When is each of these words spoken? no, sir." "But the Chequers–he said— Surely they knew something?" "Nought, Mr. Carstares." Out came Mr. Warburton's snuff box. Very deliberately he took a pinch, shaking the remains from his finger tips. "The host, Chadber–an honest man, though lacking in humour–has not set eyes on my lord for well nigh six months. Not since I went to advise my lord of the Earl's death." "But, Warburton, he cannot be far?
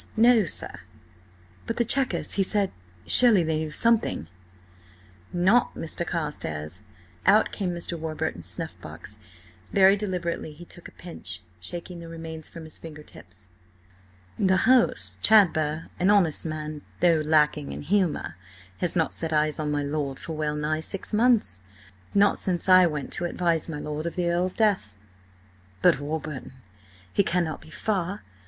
no, 0.17 0.45
sir." 0.45 0.79
"But 1.67 1.77
the 1.77 1.85
Chequers–he 1.85 2.41
said— 2.41 2.71
Surely 3.05 3.43
they 3.43 3.59
knew 3.59 3.69
something?" 3.69 4.25
"Nought, 5.31 5.75
Mr. 5.75 6.07
Carstares." 6.07 6.81
Out 7.27 7.51
came 7.51 7.69
Mr. 7.69 7.99
Warburton's 7.99 8.47
snuff 8.47 8.73
box. 8.81 9.19
Very 9.71 9.95
deliberately 9.95 10.53
he 10.53 10.65
took 10.65 10.87
a 10.87 10.91
pinch, 10.93 11.43
shaking 11.59 11.99
the 11.99 12.07
remains 12.07 12.49
from 12.49 12.63
his 12.63 12.79
finger 12.79 13.03
tips. 13.03 13.51
"The 14.39 14.65
host, 14.65 15.21
Chadber–an 15.21 16.09
honest 16.09 16.47
man, 16.47 16.81
though 16.99 17.21
lacking 17.23 17.71
in 17.71 17.83
humour–has 17.83 18.95
not 18.95 19.13
set 19.13 19.31
eyes 19.31 19.59
on 19.59 19.69
my 19.69 19.83
lord 19.83 20.17
for 20.17 20.33
well 20.33 20.55
nigh 20.55 20.79
six 20.79 21.13
months. 21.13 21.61
Not 22.15 22.39
since 22.39 22.67
I 22.67 22.87
went 22.87 23.13
to 23.13 23.25
advise 23.25 23.69
my 23.69 23.77
lord 23.77 24.07
of 24.07 24.15
the 24.15 24.27
Earl's 24.31 24.55
death." 24.55 24.95
"But, 25.83 25.99
Warburton, 25.99 26.53
he 27.13 27.21
cannot 27.21 27.61
be 27.61 27.69
far? 27.69 28.23